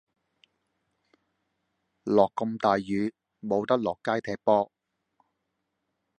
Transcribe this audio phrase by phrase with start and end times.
[2.05, 4.71] 落咁大雨，無得落街踢波。